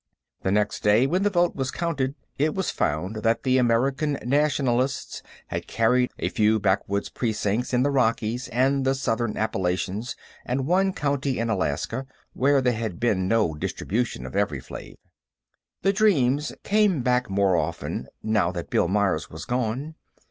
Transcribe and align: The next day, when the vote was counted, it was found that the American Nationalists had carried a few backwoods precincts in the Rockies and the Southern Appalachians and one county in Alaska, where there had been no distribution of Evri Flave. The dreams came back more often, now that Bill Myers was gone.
The 0.41 0.51
next 0.51 0.81
day, 0.81 1.05
when 1.05 1.21
the 1.21 1.29
vote 1.29 1.55
was 1.55 1.69
counted, 1.69 2.15
it 2.39 2.55
was 2.55 2.71
found 2.71 3.17
that 3.17 3.43
the 3.43 3.59
American 3.59 4.17
Nationalists 4.25 5.21
had 5.49 5.67
carried 5.67 6.09
a 6.17 6.29
few 6.29 6.59
backwoods 6.59 7.09
precincts 7.09 7.71
in 7.71 7.83
the 7.83 7.91
Rockies 7.91 8.47
and 8.47 8.83
the 8.83 8.95
Southern 8.95 9.37
Appalachians 9.37 10.15
and 10.43 10.65
one 10.65 10.91
county 10.91 11.37
in 11.37 11.51
Alaska, 11.51 12.07
where 12.33 12.61
there 12.61 12.73
had 12.73 12.99
been 12.99 13.27
no 13.27 13.53
distribution 13.53 14.25
of 14.25 14.33
Evri 14.35 14.59
Flave. 14.63 14.97
The 15.83 15.93
dreams 15.93 16.51
came 16.63 17.03
back 17.03 17.29
more 17.29 17.55
often, 17.55 18.07
now 18.23 18.51
that 18.53 18.71
Bill 18.71 18.87
Myers 18.87 19.29
was 19.29 19.45
gone. 19.45 19.93